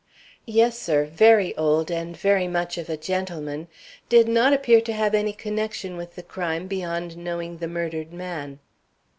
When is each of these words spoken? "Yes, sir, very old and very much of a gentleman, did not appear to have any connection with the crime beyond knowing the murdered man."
"Yes, 0.47 0.79
sir, 0.79 1.05
very 1.05 1.55
old 1.57 1.91
and 1.91 2.17
very 2.17 2.47
much 2.47 2.75
of 2.79 2.89
a 2.89 2.97
gentleman, 2.97 3.67
did 4.09 4.27
not 4.27 4.51
appear 4.51 4.81
to 4.81 4.93
have 4.93 5.13
any 5.13 5.31
connection 5.31 5.95
with 5.95 6.15
the 6.15 6.23
crime 6.23 6.65
beyond 6.65 7.15
knowing 7.15 7.59
the 7.59 7.67
murdered 7.67 8.11
man." 8.11 8.57